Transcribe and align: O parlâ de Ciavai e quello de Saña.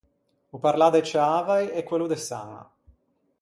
O 0.55 0.57
parlâ 0.65 0.87
de 0.95 1.01
Ciavai 1.09 1.65
e 1.79 1.81
quello 1.87 2.07
de 2.11 2.17
Saña. 2.27 2.61